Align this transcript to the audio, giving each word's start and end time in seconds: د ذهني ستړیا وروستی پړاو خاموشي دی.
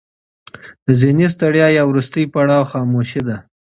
د 0.85 0.87
ذهني 1.01 1.27
ستړیا 1.35 1.67
وروستی 1.85 2.23
پړاو 2.33 2.69
خاموشي 2.71 3.21
دی. 3.27 3.37